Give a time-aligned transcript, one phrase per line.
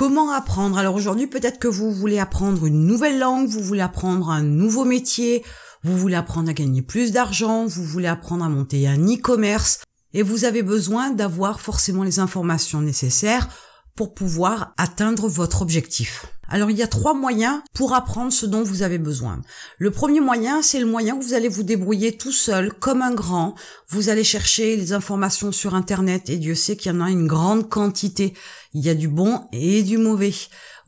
[0.00, 0.78] Comment apprendre?
[0.78, 4.86] Alors aujourd'hui, peut-être que vous voulez apprendre une nouvelle langue, vous voulez apprendre un nouveau
[4.86, 5.44] métier,
[5.82, 9.80] vous voulez apprendre à gagner plus d'argent, vous voulez apprendre à monter un e-commerce,
[10.14, 13.46] et vous avez besoin d'avoir forcément les informations nécessaires
[14.00, 16.24] pour pouvoir atteindre votre objectif.
[16.48, 19.42] Alors il y a trois moyens pour apprendre ce dont vous avez besoin.
[19.76, 23.12] Le premier moyen, c'est le moyen où vous allez vous débrouiller tout seul, comme un
[23.12, 23.56] grand.
[23.90, 27.26] Vous allez chercher les informations sur Internet et Dieu sait qu'il y en a une
[27.26, 28.32] grande quantité.
[28.72, 30.32] Il y a du bon et du mauvais.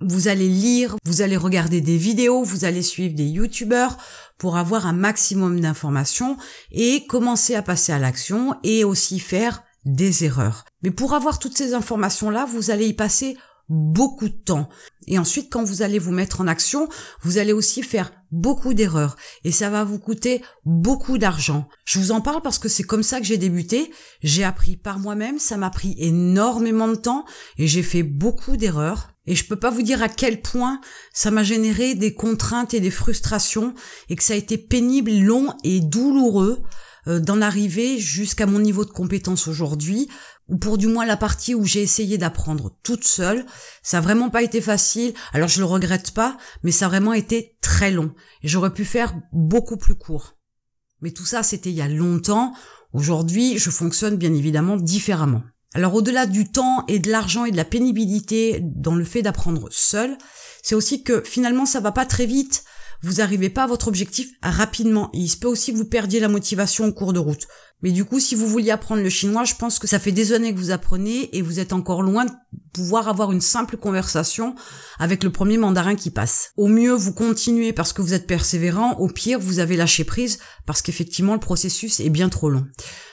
[0.00, 3.96] Vous allez lire, vous allez regarder des vidéos, vous allez suivre des youtubeurs
[4.36, 6.36] pour avoir un maximum d'informations
[6.72, 10.64] et commencer à passer à l'action et aussi faire des erreurs.
[10.82, 13.36] Mais pour avoir toutes ces informations-là, vous allez y passer
[13.68, 14.68] beaucoup de temps.
[15.06, 16.88] Et ensuite, quand vous allez vous mettre en action,
[17.22, 19.16] vous allez aussi faire beaucoup d'erreurs.
[19.44, 21.68] Et ça va vous coûter beaucoup d'argent.
[21.84, 23.90] Je vous en parle parce que c'est comme ça que j'ai débuté.
[24.22, 25.38] J'ai appris par moi-même.
[25.38, 27.24] Ça m'a pris énormément de temps
[27.58, 29.10] et j'ai fait beaucoup d'erreurs.
[29.26, 30.80] Et je peux pas vous dire à quel point
[31.12, 33.74] ça m'a généré des contraintes et des frustrations
[34.08, 36.62] et que ça a été pénible, long et douloureux
[37.08, 40.08] d'en arriver jusqu'à mon niveau de compétence aujourd'hui
[40.48, 43.44] ou pour du moins la partie où j'ai essayé d'apprendre toute seule.
[43.82, 45.14] Ça a vraiment pas été facile.
[45.32, 48.14] Alors je le regrette pas, mais ça a vraiment été très long.
[48.42, 50.36] Et j'aurais pu faire beaucoup plus court.
[51.00, 52.52] Mais tout ça, c'était il y a longtemps.
[52.92, 55.42] Aujourd'hui, je fonctionne bien évidemment différemment.
[55.74, 59.68] Alors au-delà du temps et de l'argent et de la pénibilité dans le fait d'apprendre
[59.70, 60.16] seul,
[60.62, 62.64] c'est aussi que finalement ça va pas très vite
[63.02, 65.10] vous arrivez pas à votre objectif rapidement.
[65.12, 67.46] il se peut aussi que vous perdiez la motivation au cours de route.
[67.82, 70.32] Mais du coup, si vous vouliez apprendre le chinois, je pense que ça fait des
[70.32, 72.32] années que vous apprenez et vous êtes encore loin de
[72.72, 74.56] pouvoir avoir une simple conversation
[74.98, 76.50] avec le premier mandarin qui passe.
[76.56, 78.94] Au mieux, vous continuez parce que vous êtes persévérant.
[78.98, 82.66] Au pire, vous avez lâché prise parce qu'effectivement, le processus est bien trop long.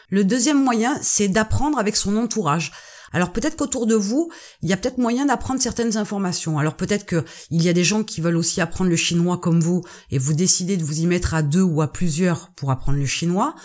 [0.09, 2.72] Le deuxième moyen, c'est d'apprendre avec son entourage.
[3.11, 4.30] Alors peut-être qu'autour de vous,
[4.61, 6.59] il y a peut-être moyen d'apprendre certaines informations.
[6.59, 9.84] Alors peut-être qu'il y a des gens qui veulent aussi apprendre le chinois comme vous
[10.12, 13.06] et vous décidez de vous y mettre à deux ou à plusieurs pour apprendre le
[13.06, 13.56] chinois.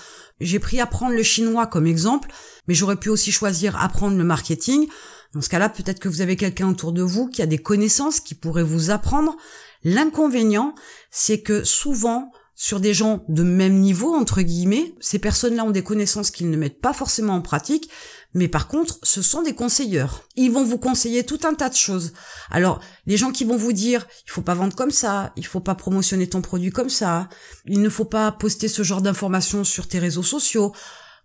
[0.41, 2.31] J'ai pris apprendre le chinois comme exemple,
[2.67, 4.89] mais j'aurais pu aussi choisir apprendre le marketing.
[5.35, 8.21] Dans ce cas-là, peut-être que vous avez quelqu'un autour de vous qui a des connaissances
[8.21, 9.37] qui pourrait vous apprendre.
[9.85, 10.75] L'inconvénient,
[11.11, 12.33] c'est que souvent,
[12.63, 16.59] sur des gens de même niveau, entre guillemets, ces personnes-là ont des connaissances qu'ils ne
[16.59, 17.89] mettent pas forcément en pratique,
[18.35, 20.25] mais par contre, ce sont des conseilleurs.
[20.37, 22.13] Ils vont vous conseiller tout un tas de choses.
[22.51, 25.61] Alors, les gens qui vont vous dire, il faut pas vendre comme ça, il faut
[25.61, 27.31] pas promotionner ton produit comme ça,
[27.65, 30.75] il ne faut pas poster ce genre d'informations sur tes réseaux sociaux.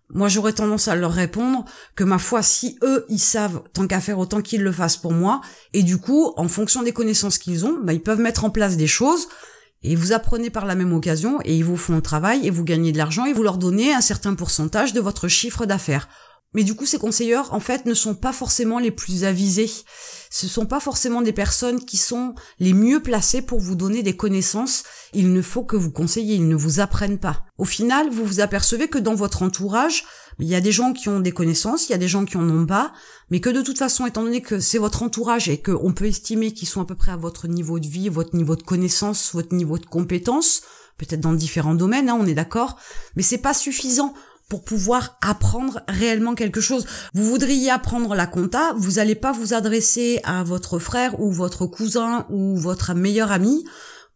[0.08, 1.66] Moi, j'aurais tendance à leur répondre
[1.96, 5.12] que ma foi, si eux, ils savent tant qu'à faire autant qu'ils le fassent pour
[5.12, 5.42] moi,
[5.74, 8.78] et du coup, en fonction des connaissances qu'ils ont, bah, ils peuvent mettre en place
[8.78, 9.28] des choses,
[9.86, 12.64] et vous apprenez par la même occasion, et ils vous font le travail, et vous
[12.64, 16.08] gagnez de l'argent, et vous leur donnez un certain pourcentage de votre chiffre d'affaires.
[16.54, 19.70] Mais du coup, ces conseilleurs, en fait, ne sont pas forcément les plus avisés.
[20.30, 24.16] Ce sont pas forcément des personnes qui sont les mieux placées pour vous donner des
[24.16, 24.84] connaissances.
[25.12, 27.44] Il ne faut que vous conseillez, ils ne vous apprennent pas.
[27.58, 30.04] Au final, vous vous apercevez que dans votre entourage,
[30.38, 32.36] il y a des gens qui ont des connaissances, il y a des gens qui
[32.36, 32.92] en ont pas,
[33.30, 36.52] mais que de toute façon, étant donné que c'est votre entourage et qu'on peut estimer
[36.52, 39.54] qu'ils sont à peu près à votre niveau de vie, votre niveau de connaissance, votre
[39.54, 40.62] niveau de compétence,
[40.98, 42.76] peut-être dans différents domaines, hein, on est d'accord,
[43.14, 44.14] mais c'est pas suffisant
[44.48, 46.86] pour pouvoir apprendre réellement quelque chose.
[47.14, 51.66] Vous voudriez apprendre la compta, vous n'allez pas vous adresser à votre frère ou votre
[51.66, 53.64] cousin ou votre meilleur ami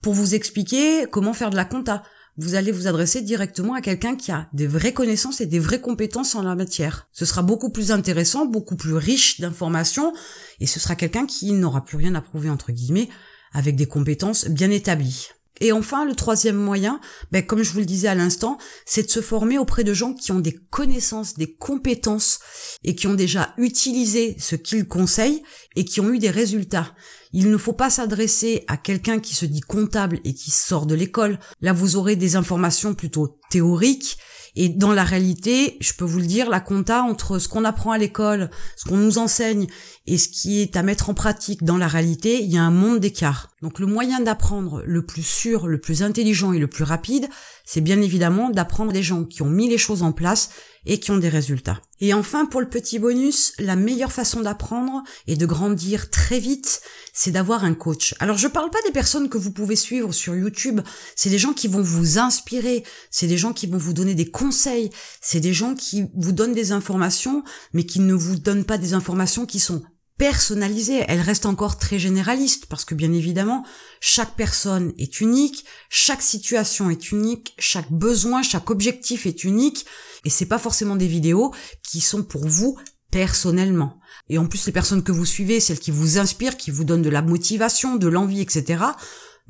[0.03, 2.03] pour vous expliquer comment faire de la compta.
[2.37, 5.81] Vous allez vous adresser directement à quelqu'un qui a des vraies connaissances et des vraies
[5.81, 7.09] compétences en la matière.
[7.13, 10.15] Ce sera beaucoup plus intéressant, beaucoup plus riche d'informations,
[10.61, 13.09] et ce sera quelqu'un qui n'aura plus rien à prouver entre guillemets,
[13.53, 15.29] avec des compétences bien établies.
[15.61, 17.01] Et enfin, le troisième moyen,
[17.31, 20.15] ben, comme je vous le disais à l'instant, c'est de se former auprès de gens
[20.15, 22.41] qui ont des connaissances, des compétences
[22.83, 25.43] et qui ont déjà utilisé ce qu'ils conseillent
[25.77, 26.95] et qui ont eu des résultats.
[27.33, 30.95] Il ne faut pas s'adresser à quelqu'un qui se dit comptable et qui sort de
[30.95, 31.39] l'école.
[31.61, 34.19] Là, vous aurez des informations plutôt théoriques
[34.57, 37.93] et dans la réalité, je peux vous le dire, la compta entre ce qu'on apprend
[37.93, 39.67] à l'école, ce qu'on nous enseigne
[40.07, 42.71] et ce qui est à mettre en pratique dans la réalité, il y a un
[42.71, 43.51] monde d'écart.
[43.63, 47.29] Donc le moyen d'apprendre le plus sûr, le plus intelligent et le plus rapide,
[47.73, 50.51] c'est bien évidemment d'apprendre des gens qui ont mis les choses en place
[50.87, 51.81] et qui ont des résultats.
[52.01, 56.81] Et enfin, pour le petit bonus, la meilleure façon d'apprendre et de grandir très vite,
[57.13, 58.17] c'est d'avoir un coach.
[58.19, 60.81] Alors je parle pas des personnes que vous pouvez suivre sur YouTube,
[61.15, 62.83] c'est des gens qui vont vous inspirer,
[63.13, 64.91] c'est des gens qui vont vous donner des conseils,
[65.21, 68.95] c'est des gens qui vous donnent des informations, mais qui ne vous donnent pas des
[68.95, 69.81] informations qui sont
[70.21, 73.65] personnalisée, elle reste encore très généraliste parce que bien évidemment,
[74.03, 79.87] chaque personne est unique, chaque situation est unique, chaque besoin, chaque objectif est unique
[80.27, 82.77] et c'est pas forcément des vidéos qui sont pour vous
[83.11, 83.99] personnellement.
[84.29, 87.01] Et en plus, les personnes que vous suivez, celles qui vous inspirent, qui vous donnent
[87.01, 88.85] de la motivation, de l'envie, etc.,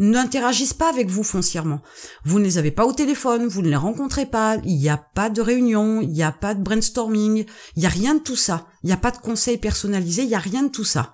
[0.00, 1.82] n'interagissent pas avec vous foncièrement.
[2.24, 4.96] Vous ne les avez pas au téléphone, vous ne les rencontrez pas, il n'y a
[4.96, 7.44] pas de réunion, il n'y a pas de brainstorming,
[7.76, 8.66] il n'y a rien de tout ça.
[8.82, 11.12] Il n'y a pas de conseils personnalisés, il n'y a rien de tout ça.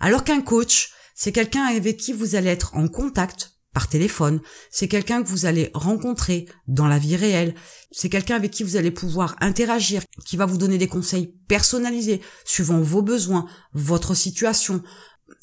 [0.00, 4.40] Alors qu'un coach, c'est quelqu'un avec qui vous allez être en contact par téléphone,
[4.70, 7.54] c'est quelqu'un que vous allez rencontrer dans la vie réelle,
[7.90, 12.20] c'est quelqu'un avec qui vous allez pouvoir interagir, qui va vous donner des conseils personnalisés
[12.44, 14.82] suivant vos besoins, votre situation.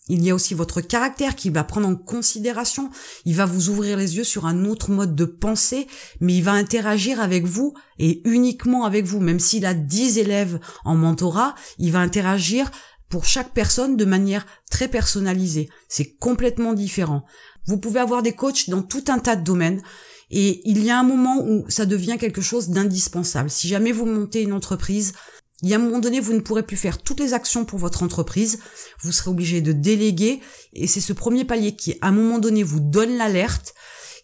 [0.07, 2.89] Il y a aussi votre caractère qui va prendre en considération,
[3.25, 5.87] il va vous ouvrir les yeux sur un autre mode de pensée,
[6.19, 10.59] mais il va interagir avec vous et uniquement avec vous, même s'il a 10 élèves
[10.83, 12.71] en mentorat, il va interagir
[13.09, 15.69] pour chaque personne de manière très personnalisée.
[15.87, 17.25] C'est complètement différent.
[17.65, 19.81] Vous pouvez avoir des coachs dans tout un tas de domaines
[20.31, 23.49] et il y a un moment où ça devient quelque chose d'indispensable.
[23.49, 25.13] Si jamais vous montez une entreprise,
[25.61, 27.79] il y a un moment donné, vous ne pourrez plus faire toutes les actions pour
[27.79, 28.59] votre entreprise.
[29.01, 30.39] Vous serez obligé de déléguer
[30.73, 33.73] et c'est ce premier palier qui, à un moment donné, vous donne l'alerte,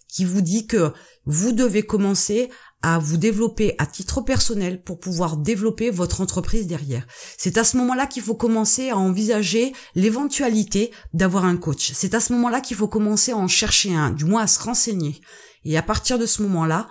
[0.08, 0.94] qui vous dit que
[1.26, 2.50] vous devez commencer
[2.82, 7.06] à vous développer à titre personnel pour pouvoir développer votre entreprise derrière.
[7.38, 11.92] C'est à ce moment-là qu'il faut commencer à envisager l'éventualité d'avoir un coach.
[11.94, 14.62] C'est à ce moment-là qu'il faut commencer à en chercher un, du moins à se
[14.62, 15.20] renseigner.
[15.64, 16.88] Et à partir de ce moment-là,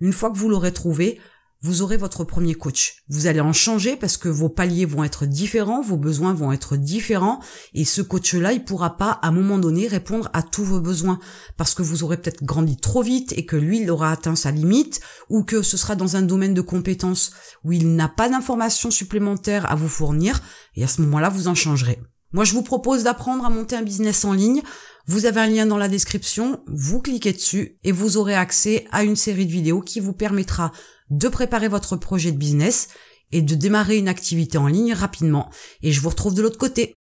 [0.00, 1.18] une fois que vous l'aurez trouvé,
[1.60, 3.02] vous aurez votre premier coach.
[3.08, 6.76] Vous allez en changer parce que vos paliers vont être différents, vos besoins vont être
[6.76, 7.40] différents
[7.74, 11.18] et ce coach-là, il pourra pas à un moment donné répondre à tous vos besoins
[11.56, 14.52] parce que vous aurez peut-être grandi trop vite et que lui, il aura atteint sa
[14.52, 17.32] limite ou que ce sera dans un domaine de compétences
[17.64, 20.40] où il n'a pas d'informations supplémentaires à vous fournir
[20.76, 21.98] et à ce moment-là, vous en changerez.
[22.32, 24.62] Moi, je vous propose d'apprendre à monter un business en ligne.
[25.06, 29.02] Vous avez un lien dans la description, vous cliquez dessus et vous aurez accès à
[29.02, 30.70] une série de vidéos qui vous permettra
[31.10, 32.88] de préparer votre projet de business
[33.32, 35.50] et de démarrer une activité en ligne rapidement.
[35.82, 36.94] Et je vous retrouve de l'autre côté.